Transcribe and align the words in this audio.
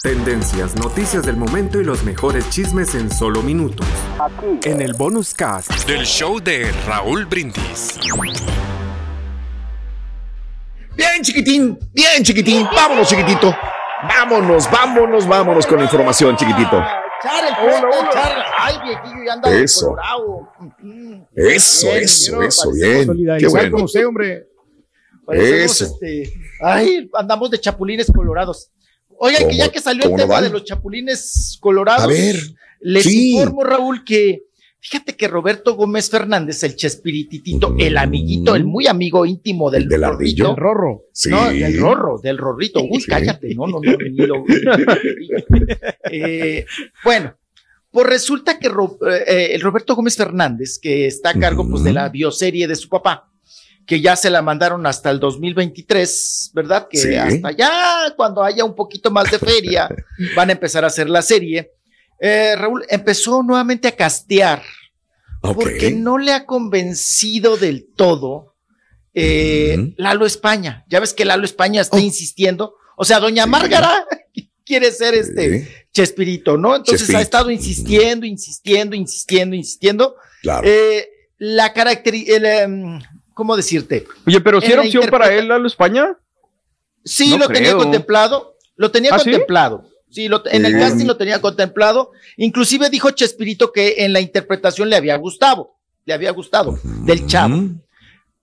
Tendencias, 0.00 0.74
noticias 0.74 1.24
del 1.24 1.36
momento 1.36 1.80
y 1.80 1.84
los 1.84 2.02
mejores 2.02 2.48
chismes 2.50 2.94
en 2.96 3.08
solo 3.10 3.40
minutos. 3.42 3.86
En 4.64 4.80
el 4.80 4.94
bonus 4.94 5.32
cast 5.34 5.70
del 5.86 6.04
show 6.06 6.40
de 6.40 6.72
Raúl 6.86 7.26
Brindis. 7.26 8.00
Bien, 10.96 11.22
chiquitín, 11.22 11.78
bien, 11.92 12.24
chiquitín. 12.24 12.66
Vámonos, 12.74 13.06
chiquitito. 13.08 13.54
Vámonos, 14.08 14.68
vámonos, 14.70 15.28
vámonos 15.28 15.66
con 15.66 15.78
la 15.78 15.84
información, 15.84 16.36
chiquitito. 16.36 16.82
Ay, 18.58 18.74
viejillo, 18.84 19.24
ya 19.24 19.32
anda 19.34 19.50
Eso. 19.54 19.86
colorado. 19.90 20.48
Eso, 21.36 21.86
Bien, 21.86 22.02
eso, 22.02 22.42
eso, 22.42 22.72
bien. 22.72 23.38
Qué 23.38 23.46
bueno. 23.46 23.70
con 23.70 23.82
usted, 23.82 24.06
hombre. 24.06 24.46
Parecemos, 25.24 25.80
Eso. 25.80 25.84
este, 25.84 26.32
ay, 26.60 27.08
andamos 27.14 27.50
de 27.52 27.60
chapulines 27.60 28.10
colorados. 28.12 28.70
Oigan, 29.18 29.48
que 29.48 29.56
ya 29.56 29.64
¿Cómo- 29.64 29.72
que 29.72 29.80
salió 29.80 30.04
el 30.04 30.10
no 30.12 30.16
tema 30.16 30.34
vale? 30.34 30.46
de 30.48 30.52
los 30.52 30.64
chapulines 30.64 31.56
colorados, 31.60 32.04
A 32.04 32.06
ver, 32.06 32.36
les 32.80 33.04
sí. 33.04 33.32
informo, 33.36 33.64
Raúl, 33.64 34.04
que 34.04 34.42
fíjate 34.80 35.14
que 35.14 35.28
Roberto 35.28 35.74
Gómez 35.76 36.10
Fernández, 36.10 36.62
el 36.64 36.74
Chespirititito, 36.74 37.76
el 37.78 37.96
amiguito, 37.98 38.56
el 38.56 38.64
muy 38.64 38.86
amigo 38.88 39.24
íntimo 39.24 39.70
del, 39.70 39.86
Mm. 39.86 39.88
del 39.88 40.04
ardillo. 40.04 40.44
Rorrito, 40.46 40.60
Rorro. 40.60 41.00
Sí. 41.12 41.30
no, 41.30 41.50
del 41.50 41.78
rorro, 41.78 42.18
del 42.22 42.36
rorrito. 42.38 42.80
Uy, 42.82 43.00
Sí. 43.00 43.06
cállate, 43.08 43.54
no, 43.54 43.66
no, 43.68 43.78
no, 43.80 43.92
ni 43.96 44.26
lo- 44.26 44.44
Eh, 46.10 46.66
bueno, 47.04 47.34
pues 47.90 48.06
resulta 48.06 48.58
que 48.58 48.68
Ro- 48.68 48.98
eh, 49.26 49.54
el 49.54 49.60
Roberto 49.60 49.94
Gómez 49.94 50.16
Fernández, 50.16 50.78
que 50.80 51.06
está 51.06 51.30
a 51.30 51.34
cargo 51.38 51.68
pues, 51.68 51.84
de 51.84 51.92
la 51.92 52.08
bioserie 52.08 52.66
de 52.66 52.76
su 52.76 52.88
papá, 52.88 53.28
que 53.86 54.00
ya 54.00 54.14
se 54.16 54.30
la 54.30 54.42
mandaron 54.42 54.86
hasta 54.86 55.10
el 55.10 55.18
2023, 55.20 56.50
¿verdad? 56.54 56.86
Que 56.90 56.98
Sí. 56.98 57.14
hasta 57.14 57.50
ya 57.52 58.12
cuando 58.16 58.42
haya 58.42 58.64
un 58.64 58.74
poquito 58.74 59.10
más 59.10 59.30
de 59.30 59.38
feria 59.38 59.88
van 60.36 60.48
a 60.50 60.52
empezar 60.52 60.84
a 60.84 60.88
hacer 60.88 61.08
la 61.08 61.22
serie. 61.22 61.70
Eh, 62.20 62.54
Raúl 62.56 62.84
empezó 62.88 63.42
nuevamente 63.42 63.88
a 63.88 63.96
castear 63.96 64.62
porque 65.40 65.90
no 65.90 66.18
le 66.18 66.32
ha 66.32 66.46
convencido 66.46 67.56
del 67.56 67.86
todo 67.96 68.54
eh. 69.14 69.92
Lalo 69.96 70.24
España. 70.24 70.84
Ya 70.88 71.00
ves 71.00 71.12
que 71.12 71.24
Lalo 71.24 71.44
España 71.44 71.80
está 71.82 71.96
Oh. 71.96 72.00
insistiendo. 72.00 72.74
O 72.96 73.04
sea, 73.04 73.18
doña 73.20 73.44
Sí. 73.44 73.50
Márgara 73.50 74.06
quiere 74.64 74.90
ser 74.92 75.14
este 75.14 75.64
Sí, 75.64 75.68
Chespirito, 75.92 76.56
¿no? 76.56 76.76
Entonces 76.76 77.00
Chespirito. 77.00 77.18
ha 77.18 77.22
estado 77.22 77.50
insistiendo, 77.50 78.24
insistiendo, 78.24 78.96
insistiendo, 78.96 79.54
insistiendo. 79.56 80.14
claro. 80.42 80.66
Eh, 80.66 81.08
la 81.38 81.72
característica, 81.72 82.68
¿cómo 83.34 83.56
decirte? 83.56 84.06
Oye, 84.26 84.40
pero 84.40 84.60
si 84.60 84.72
era 84.72 84.82
opción 84.82 85.08
para 85.10 85.32
él, 85.32 85.48
Lalo 85.48 85.66
España. 85.66 86.14
Sí, 87.04 87.30
No 87.30 87.38
lo 87.38 87.48
tenía 87.48 87.74
contemplado. 87.76 88.54
Lo 88.76 88.90
tenía 88.90 89.10
¿Ah, 89.12 89.18
sí? 89.18 89.30
contemplado. 89.30 89.84
Sí, 90.10 90.28
lo- 90.28 90.42
en 90.46 90.64
el 90.66 90.78
casting 90.78 91.06
lo 91.06 91.16
tenía 91.16 91.40
contemplado. 91.40 92.10
Inclusive 92.36 92.90
dijo 92.90 93.10
Chespirito 93.12 93.72
que 93.72 94.04
en 94.04 94.12
la 94.12 94.20
interpretación 94.20 94.88
le 94.90 94.96
había 94.96 95.16
gustado. 95.16 95.70
Le 96.04 96.12
había 96.14 96.30
gustado 96.32 96.78
del 96.82 97.26
chavo. 97.26 97.62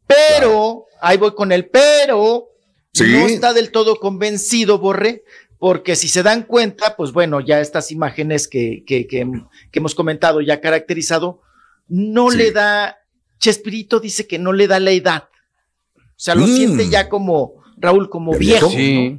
Pero, 0.08 0.86
ahí 1.02 1.18
voy 1.18 1.34
con 1.36 1.52
el 1.52 1.66
pero, 1.68 2.46
Sí. 2.94 3.04
no 3.12 3.28
está 3.28 3.54
del 3.54 3.72
todo 3.72 3.98
convencido, 4.00 4.80
Borre, 4.80 5.24
porque 5.60 5.96
si 5.96 6.08
se 6.08 6.24
dan 6.24 6.44
cuenta, 6.44 6.96
pues 6.96 7.12
bueno, 7.12 7.40
ya 7.42 7.60
estas 7.62 7.92
imágenes 7.92 8.48
que, 8.48 8.84
que, 8.88 9.06
que, 9.08 9.28
que 9.72 9.80
hemos 9.80 9.94
comentado, 9.94 10.42
ya 10.42 10.60
caracterizado, 10.62 11.42
no 11.88 12.32
Sí. 12.32 12.38
le 12.38 12.52
da, 12.52 12.98
Chespirito 13.40 14.00
dice 14.00 14.28
que 14.28 14.38
no 14.40 14.54
le 14.54 14.68
da 14.68 14.80
la 14.80 14.92
edad. 14.92 15.24
O 15.96 16.02
sea, 16.22 16.36
lo 16.36 16.46
Mm. 16.46 16.56
siente 16.56 16.90
ya 16.90 17.08
como, 17.10 17.54
Raúl, 17.78 18.10
como 18.10 18.34
¿De 18.34 18.40
viejo. 18.40 18.70
viejo? 18.70 19.18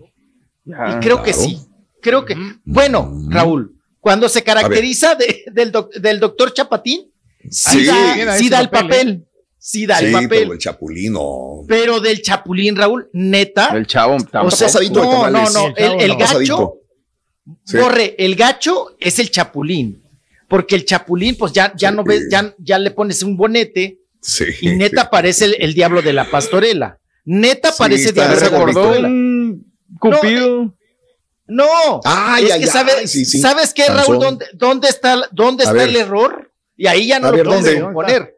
¿no? 0.65 0.77
Ya. 0.91 0.97
Y 0.97 1.01
creo 1.01 1.23
que 1.23 1.33
sí. 1.33 1.59
Creo 2.03 2.25
que, 2.25 2.37
bueno. 2.65 3.11
Raúl, 3.29 3.75
cuando 4.01 4.29
se 4.29 4.43
caracteriza 4.43 5.15
de- 5.15 5.45
del, 5.53 5.73
doc- 5.73 5.93
del 5.95 6.21
doctor 6.21 6.53
Chapatín, 6.55 7.03
sí, 7.51 7.81
Sí. 7.81 7.85
da, 7.87 8.37
sí 8.39 8.47
el 8.47 8.51
papel, 8.51 8.71
papel. 8.71 9.27
Sí 9.59 9.85
da 9.85 9.99
el 9.99 10.07
Sí, 10.07 10.13
papel. 10.13 10.29
pero 10.31 10.53
el 10.55 10.59
chapulino. 10.59 11.65
Pero 11.69 12.01
del 12.01 12.23
Chapulín, 12.23 12.77
Raúl, 12.77 13.09
neta. 13.13 13.69
El 13.77 13.87
chavo. 13.87 14.15
o 14.17 14.19
tampoco. 14.19 14.57
sea, 14.57 14.69
pasadito 14.69 15.01
de 15.01 15.07
no, 15.07 15.31
no, 15.31 15.51
no. 15.51 15.75
El, 15.77 16.17
gacho, 16.17 16.75
Sí. 17.67 17.77
corre, 17.77 18.15
el 18.19 18.37
gacho 18.37 18.97
es 18.99 19.19
el 19.19 19.31
Chapulín. 19.31 20.03
Porque 20.49 20.75
el 20.77 20.85
Chapulín, 20.87 21.37
pues 21.37 21.53
ya, 21.53 21.73
ya 21.77 21.91
no 21.91 22.03
ves, 22.05 22.27
ya, 22.31 22.55
ya 22.59 22.79
le 22.79 22.91
pones 22.91 23.23
un 23.23 23.37
bonete 23.37 23.99
Sí. 24.23 24.45
y 24.61 24.71
neta 24.77 25.09
parece 25.11 25.47
el, 25.47 25.57
el 25.61 25.75
diablo 25.75 26.03
de 26.03 26.13
la 26.13 26.31
pastorela. 26.31 26.99
Neta 27.25 27.71
Sí, 27.71 27.77
parece 27.79 28.13
diablo 28.13 28.37
de 28.41 28.51
la 28.51 28.65
pastorela. 28.65 29.09
un 29.09 29.67
Cupido. 29.99 30.73
No, 31.47 32.01
Ay, 32.05 32.45
es 32.47 32.53
ay, 32.53 32.59
que 32.61 32.65
ay, 32.67 32.71
sabes, 32.71 33.11
sí, 33.11 33.25
sí. 33.25 33.41
¿sabes 33.41 33.75
qué. 33.75 33.87
Raúl? 33.89 34.19
¿Dónde, 34.21 34.47
dónde 34.53 34.89
está, 34.89 35.21
dónde 35.33 35.65
está 35.65 35.83
el 35.83 35.97
error? 35.97 36.49
Y 36.77 36.87
ahí 36.87 37.09
ya 37.09 37.19
no 37.19 37.29
A 37.29 37.33
lo 37.33 37.43
¿dónde? 37.45 37.81
poner. 37.93 38.35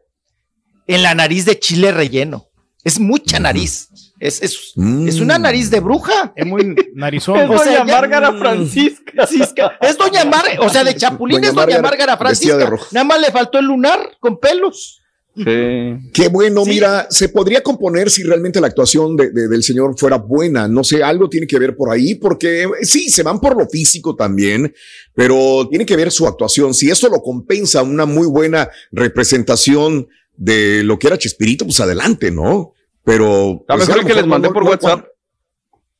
En 0.87 1.03
la 1.03 1.13
nariz 1.13 1.45
de 1.45 1.59
chile 1.59 1.91
relleno. 1.91 2.47
Es 2.83 2.99
mucha 2.99 3.39
nariz. 3.39 3.87
Es, 4.19 4.41
es, 4.41 4.71
Mm. 4.75 5.07
es 5.07 5.19
una 5.19 5.37
nariz 5.37 5.69
de 5.69 5.79
bruja. 5.79 6.33
Es 6.35 6.45
muy 6.45 6.75
narizón. 6.95 7.39
O 7.49 7.57
sea, 7.59 7.81
doña 7.81 7.85
ya- 7.85 7.93
Márgara 7.95 8.33
Francisca. 8.33 9.03
Francisca. 9.13 9.77
Es 9.79 9.97
Doña 9.97 10.25
Márgara, 10.25 10.59
o 10.61 10.69
sea, 10.69 10.83
de 10.83 10.95
Chapulín 10.95 11.37
Doña 11.37 11.49
es 11.49 11.53
Doña 11.55 11.81
Márgara 11.81 12.17
Francisca. 12.17 12.69
Nada 12.91 13.03
más 13.03 13.21
le 13.21 13.31
faltó 13.31 13.59
el 13.59 13.65
lunar 13.65 13.99
con 14.19 14.39
pelos. 14.39 15.01
Sí. 15.35 15.43
Qué 16.13 16.27
bueno, 16.31 16.63
Sí. 16.63 16.69
mira, 16.69 17.07
se 17.09 17.27
podría 17.29 17.61
componer 17.63 18.11
si 18.11 18.21
realmente 18.21 18.61
la 18.61 18.67
actuación 18.67 19.15
de- 19.17 19.31
de- 19.31 19.47
del 19.47 19.63
señor 19.63 19.97
fuera 19.97 20.17
buena. 20.17 20.67
No 20.67 20.83
sé, 20.83 21.01
algo 21.01 21.27
tiene 21.27 21.47
que 21.47 21.57
ver 21.57 21.75
por 21.75 21.89
ahí, 21.91 22.13
porque 22.15 22.63
eh, 22.63 22.67
sí, 22.83 23.09
se 23.09 23.23
van 23.23 23.39
por 23.39 23.57
lo 23.57 23.67
físico 23.67 24.15
también, 24.15 24.73
pero 25.15 25.67
tiene 25.69 25.85
que 25.87 25.95
ver 25.95 26.11
su 26.11 26.27
actuación. 26.27 26.73
Si 26.75 26.89
esto 26.91 27.09
lo 27.09 27.21
compensa 27.21 27.81
una 27.81 28.05
muy 28.05 28.27
buena 28.27 28.69
representación 28.91 30.07
de 30.37 30.83
lo 30.83 30.97
que 30.99 31.07
era 31.07 31.17
Chespirito, 31.17 31.65
pues 31.65 31.79
adelante, 31.79 32.31
¿no? 32.31 32.73
Pero. 33.03 33.57
Está 33.61 33.75
pues, 33.75 33.87
mejor 33.87 34.03
a 34.03 34.07
que 34.07 34.13
les 34.13 34.27
mandé 34.27 34.47
no- 34.49 34.53
por 34.53 34.63
no- 34.65 34.69
WhatsApp. 34.71 35.05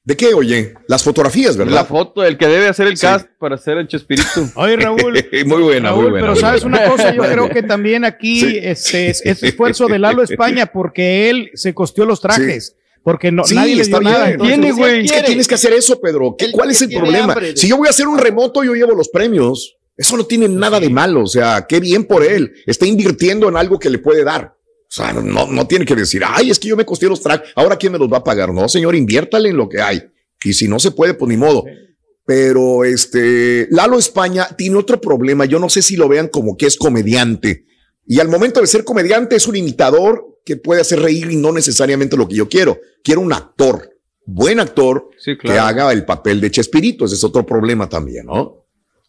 ¿De 0.05 0.17
qué, 0.17 0.33
oye? 0.33 0.73
Las 0.89 1.01
fotografías, 1.01 1.55
La 1.55 1.63
¿verdad? 1.63 1.87
foto, 1.87 2.25
el 2.25 2.37
que 2.37 2.47
debe 2.47 2.67
hacer 2.67 2.87
el 2.87 2.97
Sí. 2.97 3.05
cast 3.07 3.25
para 3.39 3.55
hacer 3.55 3.77
el 3.77 3.87
Chespirito. 3.87 4.49
Oye, 4.55 4.75
Raúl. 4.75 5.13
muy 5.45 5.61
buena, 5.63 5.89
Raúl, 5.89 6.01
muy 6.03 6.11
buena. 6.11 6.23
pero 6.25 6.33
muy 6.33 6.41
sabes 6.41 6.63
buena. 6.63 6.79
una 6.79 6.89
cosa, 6.89 7.15
yo 7.15 7.21
creo 7.31 7.49
que 7.49 7.63
también 7.63 8.03
aquí 8.03 8.41
Sí. 8.41 8.59
este, 8.61 9.09
es, 9.09 9.21
es 9.25 9.41
esfuerzo 9.43 9.87
de 9.87 9.99
Lalo 9.99 10.21
España 10.21 10.65
porque 10.65 11.29
él 11.29 11.51
se 11.53 11.73
costeó 11.73 12.05
los 12.05 12.19
trajes. 12.19 12.75
Porque 13.01 13.31
no, 13.31 13.43
Sí, 13.45 13.55
nadie 13.55 13.75
le 13.77 13.81
está 13.81 13.99
dio 13.99 14.09
nada. 14.09 14.25
bien. 14.25 14.31
entonces- 14.33 14.57
Tiene, 14.59 14.71
güey. 14.73 15.05
Es 15.05 15.11
que 15.11 15.23
tienes 15.23 15.47
que 15.47 15.55
hacer 15.55 15.71
eso, 15.73 15.99
Pedro. 16.01 16.35
¿Qué- 16.37 16.51
¿Cuál 16.51 16.71
es 16.71 16.81
el 16.81 16.89
problema? 16.89 17.33
hambre 17.33 17.55
Si 17.55 17.67
yo 17.69 17.77
voy 17.77 17.87
a 17.87 17.91
hacer 17.91 18.07
un 18.07 18.17
remoto, 18.17 18.61
yo 18.63 18.73
llevo 18.73 18.93
los 18.95 19.07
premios. 19.09 19.75
Eso 19.95 20.17
no 20.17 20.25
tiene 20.25 20.47
nada 20.49 20.79
de 20.81 20.89
malo. 20.89 21.21
O 21.23 21.27
sea, 21.27 21.65
qué 21.67 21.79
bien 21.79 22.03
por 22.05 22.25
él. 22.25 22.51
Está 22.65 22.85
invirtiendo 22.85 23.47
en 23.47 23.55
algo 23.57 23.77
que 23.79 23.89
le 23.89 23.99
puede 23.99 24.23
dar. 24.25 24.51
O 24.93 24.95
sea, 24.95 25.11
no, 25.11 25.47
no 25.47 25.65
tiene 25.65 25.85
que 25.85 25.95
decir, 25.95 26.21
ay, 26.23 26.51
es 26.51 26.59
que 26.59 26.67
yo 26.67 26.77
me 26.77 26.85
costeé 26.85 27.09
los 27.09 27.19
tracks. 27.19 27.49
Ahora, 27.55 27.77
¿quién 27.77 27.91
me 27.91 27.97
los 27.97 28.13
va 28.13 28.17
a 28.17 28.23
pagar? 28.23 28.53
No, 28.53 28.69
señor, 28.69 28.95
inviértale 28.95 29.49
en 29.49 29.57
lo 29.57 29.67
que 29.67 29.81
hay. 29.81 30.03
Y 30.43 30.53
si 30.53 30.67
no 30.67 30.77
se 30.77 30.91
puede, 30.91 31.15
pues 31.15 31.29
ni 31.29 31.35
modo. 31.35 31.65
Pero 32.27 32.83
este, 32.83 33.67
Lalo 33.71 33.97
España 33.97 34.47
tiene 34.55 34.77
otro 34.77 35.01
problema. 35.01 35.45
Yo 35.45 35.57
no 35.57 35.67
sé 35.67 35.81
si 35.81 35.95
lo 35.95 36.07
vean 36.07 36.27
como 36.27 36.55
que 36.55 36.67
es 36.67 36.77
comediante. 36.77 37.65
Y 38.05 38.19
al 38.19 38.27
momento 38.27 38.61
de 38.61 38.67
ser 38.67 38.83
comediante 38.83 39.35
es 39.35 39.47
un 39.47 39.55
imitador 39.55 40.27
que 40.45 40.57
puede 40.57 40.81
hacer 40.81 40.99
reír 40.99 41.31
y 41.31 41.37
no 41.37 41.51
necesariamente 41.51 42.15
lo 42.15 42.27
que 42.27 42.35
yo 42.35 42.47
quiero. 42.47 42.79
Quiero 43.03 43.21
un 43.21 43.33
actor, 43.33 43.89
buen 44.27 44.59
actor, 44.59 45.09
Sí, 45.17 45.39
que 45.39 45.53
haga 45.53 45.91
el 45.91 46.05
papel 46.05 46.39
de 46.39 46.51
Chespirito. 46.51 47.05
Ese 47.05 47.15
es 47.15 47.23
otro 47.23 47.43
problema 47.47 47.89
también, 47.89 48.27
¿no? 48.27 48.57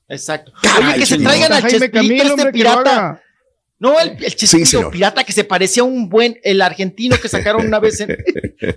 Exacto. 0.08 0.50
Caray, 0.62 0.94
Oye, 0.94 1.00
que 1.00 1.06
se 1.06 1.18
traigan 1.18 1.52
Jaime 1.52 1.70
Chespirito, 1.70 2.22
este 2.22 2.32
hombre, 2.32 2.52
pirata. 2.52 3.20
No, 3.78 3.98
el, 4.00 4.10
el 4.22 4.90
pirata 4.90 5.24
que 5.24 5.32
se 5.32 5.44
parecía 5.44 5.82
a 5.82 5.86
un 5.86 6.08
buen, 6.08 6.38
el 6.42 6.62
argentino 6.62 7.16
que 7.20 7.28
sacaron 7.28 7.66
una 7.66 7.80
vez, 7.80 8.00
en- 8.00 8.16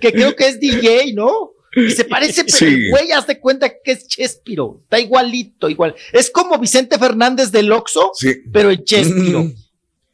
que 0.00 0.12
creo 0.12 0.34
que 0.36 0.48
es 0.48 0.60
DJ, 0.60 1.12
¿no? 1.14 1.50
Y 1.76 1.90
se 1.92 2.04
parece, 2.04 2.44
pero 2.44 2.56
Sí. 2.56 2.64
el 2.64 2.90
güey, 2.90 3.12
haz 3.12 3.26
de 3.26 3.38
cuenta 3.38 3.68
que 3.70 3.92
es 3.92 4.08
Chespiro. 4.08 4.78
Está 4.82 4.98
igualito, 4.98 5.68
igual. 5.68 5.94
Es 6.12 6.30
como 6.30 6.58
Vicente 6.58 6.98
Fernández 6.98 7.52
del 7.52 7.70
Oxxo, 7.70 8.10
Sí. 8.14 8.34
pero 8.52 8.70
en 8.70 8.84
Chespiro. 8.84 9.44
Mm. 9.44 9.54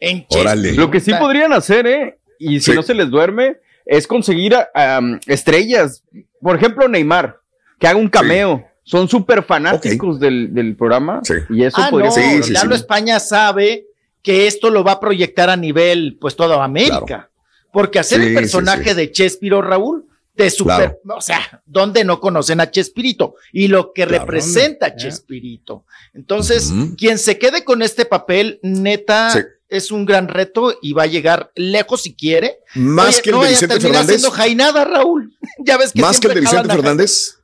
En 0.00 0.18
Chespiro. 0.20 0.40
Órale. 0.42 0.72
Lo 0.72 0.90
que 0.90 1.00
sí 1.00 1.12
podrían 1.14 1.52
hacer, 1.54 1.86
¿eh? 1.86 2.18
Y 2.38 2.60
si 2.60 2.72
Sí. 2.72 2.76
no 2.76 2.82
se 2.82 2.92
les 2.94 3.08
duerme, 3.08 3.56
es 3.86 4.06
conseguir 4.06 4.54
a- 4.54 4.68
am, 4.74 5.18
estrellas. 5.26 6.02
Por 6.42 6.56
ejemplo, 6.56 6.86
Neymar, 6.88 7.38
que 7.78 7.86
haga 7.86 7.98
un 7.98 8.08
cameo. 8.10 8.64
Son 8.82 9.08
súper 9.08 9.42
fanáticos 9.44 10.20
del, 10.20 10.52
del 10.52 10.76
programa. 10.76 11.20
Sí. 11.24 11.34
Y 11.48 11.64
eso 11.64 11.76
Ah, 11.80 11.88
podría 11.88 12.10
no, 12.10 12.14
Sí, 12.14 12.42
sí, 12.42 12.52
Lalo 12.52 12.74
sí. 12.74 12.80
España 12.82 13.18
sabe 13.18 13.84
que 14.24 14.48
esto 14.48 14.70
lo 14.70 14.82
va 14.82 14.92
a 14.92 15.00
proyectar 15.00 15.48
a 15.50 15.56
nivel, 15.56 16.16
pues, 16.20 16.34
toda 16.34 16.64
América. 16.64 17.28
Porque 17.72 18.00
hacer 18.00 18.20
Sí, 18.20 18.26
el 18.28 18.34
personaje 18.34 18.90
sí. 18.90 18.94
de 18.96 19.12
Chespiro, 19.12 19.62
Raúl, 19.62 20.04
de 20.34 20.50
super, 20.50 20.98
o 21.08 21.20
sea, 21.20 21.60
¿dónde 21.66 22.02
no 22.04 22.18
conocen 22.18 22.60
a 22.60 22.68
Chespirito? 22.70 23.36
Y 23.52 23.68
lo 23.68 23.92
que 23.92 24.04
Claro, 24.06 24.24
representa 24.24 24.86
a 24.86 24.88
¿dónde? 24.90 25.04
Chespirito. 25.04 25.84
Entonces, 26.14 26.72
quien 26.96 27.18
se 27.18 27.38
quede 27.38 27.62
con 27.64 27.82
este 27.82 28.04
papel, 28.04 28.58
neta, 28.62 29.30
Sí. 29.32 29.38
es 29.68 29.90
un 29.90 30.04
gran 30.06 30.28
reto 30.28 30.76
y 30.80 30.92
va 30.92 31.02
a 31.04 31.06
llegar 31.06 31.50
lejos 31.56 32.02
si 32.02 32.14
quiere. 32.14 32.58
Más 32.74 33.14
Oye, 33.16 33.22
que 33.22 33.30
el 33.30 33.34
no 33.34 33.40
de 33.42 33.44
vaya 33.46 33.56
a 33.56 33.60
Vicente 33.60 33.74
terminar 33.74 33.96
Fernández. 34.04 34.20
siendo 34.20 34.36
Jainada, 34.36 34.84
Raúl. 34.84 35.32
ya 35.58 35.76
ves 35.76 35.92
que 35.92 36.00
Más 36.00 36.18
que 36.20 36.28
el 36.28 36.34
de 36.34 36.40
Vicente 36.40 36.68
Fernández. 36.74 37.36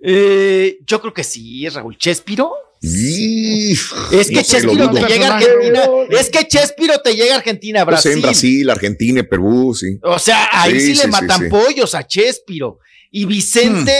Eh, 0.00 0.78
yo 0.86 1.00
creo 1.00 1.12
que 1.12 1.24
sí, 1.24 1.68
Raúl. 1.68 1.96
¿Chespiro? 1.98 2.52
Es 2.80 4.28
que 4.28 4.34
No 4.34 4.42
Chespiro 4.42 4.90
te 4.90 5.00
llega 5.06 5.28
a 5.28 5.36
Argentina. 5.36 5.82
Es 6.10 6.30
que 6.30 6.46
Chespiro 6.46 6.98
te 7.00 7.14
llega 7.14 7.34
a 7.34 7.38
Argentina, 7.38 7.84
Pues 7.84 7.94
Brasil. 8.02 8.12
en 8.12 8.22
Brasil, 8.22 8.70
Argentina, 8.70 9.22
Perú, 9.24 9.74
sí. 9.74 9.98
O 10.02 10.18
sea, 10.18 10.48
ahí 10.52 10.78
sí, 10.80 10.94
Sí, 10.94 11.02
le 11.02 11.08
matan 11.10 11.38
sí, 11.38 11.44
sí. 11.44 11.50
pollos 11.50 11.94
a 11.94 12.06
Chespiro. 12.06 12.78
Y 13.10 13.24
Vicente 13.24 13.92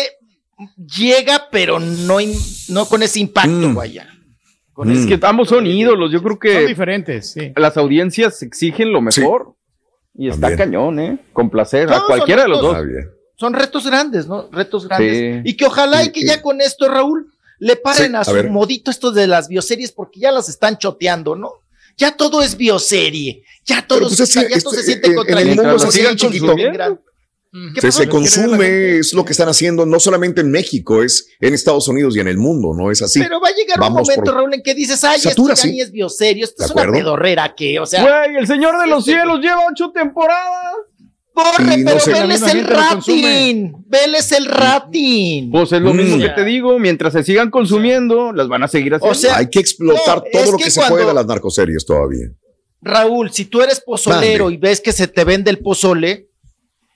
llega, 0.97 1.49
pero 1.51 1.79
no, 1.81 2.21
in- 2.21 2.39
no 2.69 2.87
con 2.87 3.03
ese 3.03 3.21
impacto, 3.21 3.51
Mm. 3.51 3.75
vaya. 3.75 4.09
Con 4.73 4.89
Mm. 4.89 4.93
Es 4.93 5.07
que 5.07 5.27
ambos 5.27 5.49
son 5.49 5.67
ídolos. 5.67 6.13
Yo 6.13 6.21
creo 6.23 6.33
Son 6.33 6.39
que 6.41 6.67
diferentes, 6.67 7.33
sí. 7.33 7.53
las 7.57 7.77
audiencias 7.77 8.43
exigen 8.43 8.93
lo 8.93 9.01
Sí. 9.11 9.21
mejor. 9.21 9.55
Y 10.15 10.29
está 10.29 10.49
También. 10.49 10.59
cañón, 10.59 10.99
¿eh? 11.01 11.19
Complacer 11.33 11.89
No, 11.89 11.97
a 11.97 12.07
cualquiera 12.07 12.43
de 12.43 12.49
los 12.49 12.61
son 12.61 12.75
dos. 12.75 12.77
Ah. 12.77 13.11
Son 13.39 13.55
retos 13.55 13.87
grandes, 13.87 14.27
¿no? 14.27 14.49
Retos 14.51 14.89
grandes. 14.89 15.17
Sí. 15.17 15.41
Y 15.49 15.57
que 15.57 15.65
ojalá 15.67 16.03
y 16.03 16.11
que 16.11 16.23
ya 16.25 16.43
con 16.43 16.61
esto, 16.61 16.89
Raúl, 16.89 17.27
le 17.61 17.77
paren 17.77 18.11
Sí, 18.13 18.17
a 18.17 18.21
a 18.21 18.25
su 18.25 18.33
ver. 18.33 18.51
modito 18.51 18.91
esto 18.91 19.11
de 19.11 19.27
las 19.27 19.49
bioseries 19.49 19.93
porque 19.93 20.21
ya 20.21 20.31
las 20.33 20.49
están 20.49 20.79
choteando, 20.79 21.35
¿no? 21.37 21.53
Ya 21.97 22.13
todo 22.17 22.43
es 22.43 22.57
bioserie. 22.57 23.43
Ya 23.67 23.87
todo, 23.87 24.01
pues, 24.09 24.21
es 24.21 24.33
ya 24.33 24.43
esto 24.43 24.71
este- 24.71 24.77
se 24.77 24.83
siente 24.85 25.07
en- 25.09 25.13
en 25.13 25.17
contra 25.17 25.41
el 25.41 25.49
mundo 25.49 25.77
así, 25.77 25.99
sigan 25.99 26.17
chiquito. 26.17 26.47
consumiendo. 26.47 27.03
¿Qué 27.75 27.81
Se, 27.81 27.91
se 27.93 28.03
¿Qué 28.05 28.09
quiere 28.11 28.25
ver 28.31 28.39
la 28.39 28.47
consume, 28.51 28.99
es 28.99 29.15
lo 29.15 29.25
que 29.25 29.33
están 29.33 29.49
haciendo, 29.49 29.87
no 29.87 29.99
solamente 29.99 30.43
en 30.43 30.51
México, 30.51 31.03
es 31.03 31.29
en 31.41 31.55
Estados 31.55 31.89
Unidos 31.89 32.15
y 32.15 32.21
en 32.21 32.29
el 32.29 32.37
mundo, 32.37 32.75
¿no? 32.77 32.91
Es 32.91 33.01
así. 33.01 33.21
Pero 33.21 33.41
va 33.41 33.49
a 33.49 33.53
llegar 33.55 33.79
Vamos 33.81 34.01
un 34.03 34.03
momento, 34.03 34.25
por- 34.25 34.35
Raúl, 34.35 34.53
en 34.55 34.63
que 34.63 34.75
dices, 34.75 35.03
ay, 35.03 35.19
Satura, 35.19 35.55
esto 35.55 35.63
ya 35.67 35.69
sí. 35.71 35.75
ni 35.75 35.81
es 35.81 35.91
bioserio, 35.91 36.45
esto 36.45 36.63
¿De 36.63 36.67
es 36.67 36.73
una 36.73 36.93
pedorrera 36.93 37.55
que, 37.57 37.81
o 37.81 37.87
sea, 37.87 38.03
Güey, 38.03 38.37
el 38.37 38.47
Señor 38.47 38.79
de 38.79 38.87
los 38.87 39.03
sí. 39.05 39.13
Cielos 39.13 39.41
lleva 39.41 39.61
ocho 39.71 39.91
temporadas. 39.91 40.75
Corre, 41.43 41.77
no 41.79 41.85
pero 41.91 42.01
sé- 42.01 42.13
veles 42.13 42.43
el 42.43 42.65
rating, 42.65 43.73
veles 43.87 44.33
el 44.33 44.47
rating. 44.47 45.51
Pues 45.51 45.73
es 45.73 45.81
lo 45.81 45.95
Mm. 45.95 45.97
mismo 45.97 46.19
que 46.19 46.29
te 46.31 46.45
digo. 46.45 46.79
Mientras 46.79 47.13
se 47.13 47.23
sigan 47.23 47.51
consumiendo, 47.51 48.33
las 48.33 48.49
van 48.49 48.63
a 48.63 48.69
seguir 48.69 48.95
haciendo. 48.95 49.13
O 49.13 49.15
sea, 49.21 49.37
Hay 49.37 49.49
que 49.51 49.61
explotar 49.61 50.19
no, 50.19 50.25
todo 50.33 50.53
lo 50.53 50.59
que 50.59 50.65
que, 50.65 50.71
se 50.71 50.81
puede 50.89 51.07
de 51.07 51.15
las 51.15 51.27
narcoseries 51.27 51.85
todavía. 51.87 52.27
Raúl, 52.81 53.31
si 53.33 53.45
tú 53.45 53.61
eres 53.63 53.81
pozolero 53.81 54.45
Mande. 54.45 54.55
y 54.55 54.61
ves 54.61 54.81
que 54.81 54.93
se 54.93 55.09
te 55.09 55.25
vende 55.25 55.51
el 55.51 55.59
pozole 55.59 56.27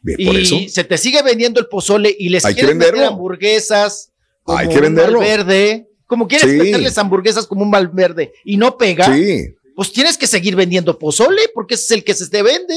Bien, 0.03 0.29
por 0.29 0.37
eso. 0.39 0.55
y 0.56 0.69
se 0.69 0.85
te 0.85 0.97
sigue 0.99 1.23
vendiendo 1.23 1.61
el 1.61 1.67
pozole 1.67 2.15
y 2.19 2.29
les 2.29 2.44
Hay 2.44 2.55
quieres 2.55 2.77
meter 2.77 2.93
venderlo. 2.93 3.15
hamburguesas 3.15 4.11
como 4.44 4.59
Hay 4.59 4.69
que 4.69 4.77
un 4.77 4.81
venderlo. 4.83 5.19
verde, 5.21 5.87
como 6.06 6.29
quieres 6.29 6.50
Sí. 6.50 6.56
meterles 6.56 6.97
hamburguesas 6.99 7.47
como 7.47 7.62
un 7.62 7.71
verde 7.93 8.33
y 8.44 8.56
no 8.56 8.77
pega, 8.77 9.12
Sí. 9.15 9.55
pues 9.75 9.93
tienes 9.93 10.17
que 10.19 10.27
seguir 10.27 10.55
vendiendo 10.56 10.99
pozole 10.99 11.43
porque 11.55 11.75
ese 11.75 11.85
es 11.85 11.91
el 11.93 12.05
que 12.05 12.15
se 12.15 12.29
te 12.29 12.43
vende. 12.43 12.75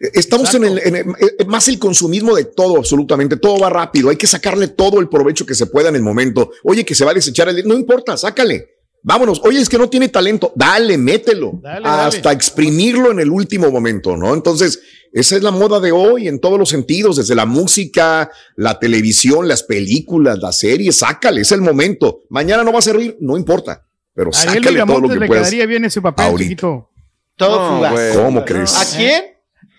Estamos 0.00 0.54
en 0.54 0.64
el, 0.64 0.78
en 0.78 0.96
el- 0.96 1.06
eh, 1.20 1.44
más 1.46 1.68
el 1.68 1.78
consumismo 1.78 2.34
de 2.34 2.44
todo, 2.44 2.76
absolutamente. 2.76 3.36
Todo 3.36 3.58
va 3.58 3.70
rápido. 3.70 4.10
Hay 4.10 4.16
que 4.16 4.26
sacarle 4.26 4.68
todo 4.68 5.00
el 5.00 5.08
provecho 5.08 5.46
que 5.46 5.54
se 5.54 5.66
pueda 5.66 5.88
en 5.88 5.96
el 5.96 6.02
momento. 6.02 6.50
Oye, 6.64 6.84
que 6.84 6.94
se 6.94 7.04
va 7.04 7.10
a 7.12 7.14
desechar 7.14 7.48
el. 7.48 7.66
No 7.66 7.74
importa, 7.74 8.16
sácale. 8.16 8.68
Vámonos. 9.06 9.40
Oye, 9.44 9.60
es 9.60 9.68
que 9.68 9.76
no 9.76 9.90
tiene 9.90 10.08
talento. 10.08 10.52
Dale, 10.54 10.96
mételo. 10.96 11.58
Dale, 11.62 11.84
dale. 11.86 12.02
hasta 12.16 12.32
exprimirlo 12.32 13.10
en 13.10 13.20
el 13.20 13.30
último 13.30 13.70
momento, 13.70 14.16
¿no? 14.16 14.32
Entonces, 14.32 14.80
esa 15.12 15.36
es 15.36 15.42
la 15.42 15.50
moda 15.50 15.78
de 15.78 15.92
hoy 15.92 16.26
en 16.26 16.40
todos 16.40 16.58
los 16.58 16.70
sentidos, 16.70 17.16
desde 17.18 17.34
la 17.34 17.44
música, 17.44 18.30
la 18.56 18.78
televisión, 18.78 19.46
las 19.46 19.62
películas, 19.62 20.38
las 20.38 20.58
series. 20.58 20.96
Sácale, 20.96 21.42
es 21.42 21.52
el 21.52 21.60
momento. 21.60 22.20
Mañana 22.30 22.64
no 22.64 22.72
va 22.72 22.78
a 22.78 22.82
servir, 22.82 23.16
no 23.20 23.36
importa. 23.36 23.82
Pero 24.14 24.30
A 24.30 24.32
sácale 24.32 24.80
todo 24.86 25.00
lo 25.00 25.08
que 25.10 25.16
le 25.16 25.26
puedas. 25.26 25.42
quedaría 25.48 25.66
bien 25.66 25.84
ese 25.84 26.00
papel, 26.00 26.24
ahorita. 26.24 26.42
chiquito. 26.48 26.88
Todo 27.36 27.60
No, 27.70 27.76
fugaz. 27.76 27.92
güey. 27.92 28.14
¿Cómo 28.14 28.44
crees? 28.44 28.74
¿A 28.74 28.96
quién? 28.96 29.22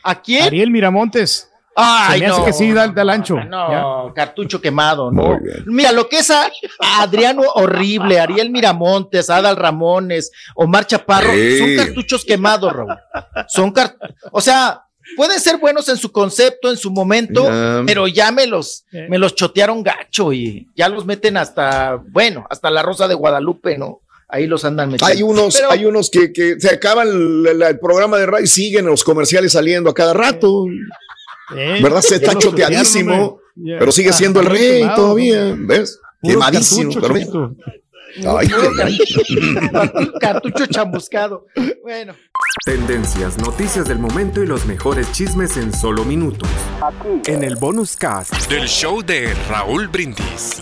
¿A 0.04 0.22
quién? 0.22 0.44
Ariel 0.44 0.72
Miramontes. 0.72 1.50
Ay, 1.78 2.22
Se 2.22 2.26
me 2.26 2.32
hace 2.32 2.44
que 2.46 2.54
sí, 2.54 2.72
da- 2.72 2.94
ancho. 3.12 3.36
No, 3.44 4.14
cartucho 4.16 4.62
quemado, 4.62 5.12
¿no? 5.12 5.38
Mira, 5.66 5.92
lo 5.92 6.08
que 6.08 6.20
es 6.20 6.32
a, 6.32 6.46
a 6.46 7.02
Adriano 7.02 7.42
Horrible, 7.56 8.18
Ariel 8.18 8.50
Miramontes, 8.50 9.30
Adal 9.30 9.58
Ramones, 9.58 10.32
Omar 10.56 10.88
Chaparro, 10.88 11.34
Sí. 11.34 11.58
son 11.60 11.76
cartuchos 11.76 12.24
quemados, 12.24 12.72
Raúl. 12.72 12.96
Son 13.50 13.72
car 13.72 13.94
o 14.32 14.40
sea, 14.40 14.84
pueden 15.18 15.38
ser 15.40 15.58
buenos 15.58 15.90
en 15.90 15.98
su 15.98 16.14
concepto, 16.14 16.70
en 16.72 16.78
su 16.78 16.92
momento, 16.92 17.44
pero 17.86 18.08
ya 18.08 18.32
me 18.32 18.48
los, 18.48 18.86
Eh. 18.94 19.08
me 19.10 19.18
los 19.18 19.36
chotearon 19.36 19.84
gacho 19.84 20.32
y 20.32 20.70
ya 20.78 20.88
los 20.88 21.06
meten 21.06 21.36
hasta, 21.36 22.00
bueno, 22.08 22.48
hasta 22.50 22.70
la 22.70 22.84
Rosa 22.84 23.10
de 23.10 23.16
Guadalupe, 23.16 23.78
¿no? 23.78 24.00
Ahí 24.28 24.48
los 24.48 24.66
andan 24.66 24.90
metiendo. 24.90 25.06
Hay 25.14 25.22
unos, 25.24 25.56
Pero- 25.56 25.72
hay 25.72 25.86
unos 25.86 26.10
que, 26.10 26.34
que 26.34 26.60
se 26.60 26.70
acaban 26.74 27.08
el, 27.08 27.62
el 27.62 27.80
programa 27.80 28.18
de 28.18 28.26
radio 28.26 28.44
y 28.44 28.48
siguen 28.48 28.86
los 28.86 29.04
comerciales 29.04 29.52
saliendo 29.52 29.90
a 29.90 29.94
cada 29.94 30.14
rato, 30.14 30.66
Eh, 31.56 31.80
¿verdad? 31.84 32.02
Se 32.02 32.16
está 32.16 32.36
choteadísimo, 32.36 33.40
pero 33.80 33.92
sigue 33.92 34.12
siendo 34.14 34.40
el 34.40 34.48
rey 34.48 34.80
quemado, 34.80 34.96
todavía, 34.96 35.44
hombre. 35.54 35.78
¿ves? 35.80 36.00
Puros 36.22 36.38
Quemadísimo. 36.38 36.94
cartuchos, 36.94 37.30
pero. 37.30 37.56
Ay, 38.38 38.48
Puro 38.48 38.72
qué- 38.72 38.78
cartucho, 38.78 40.14
cartucho 40.20 40.66
chamuscado. 40.68 41.46
Bueno. 41.84 42.16
Tendencias, 42.66 43.38
noticias 43.38 43.88
del 43.88 44.00
momento 44.00 44.42
y 44.42 44.48
los 44.48 44.66
mejores 44.66 45.12
chismes 45.12 45.56
en 45.58 45.72
solo 45.72 46.04
minutos. 46.04 46.50
En 47.28 47.44
el 47.44 47.58
bonus 47.58 47.96
cast. 47.96 48.34
Del 48.50 48.68
show 48.68 49.04
de 49.04 49.34
Raúl 49.50 49.88
Brindis. 49.90 50.62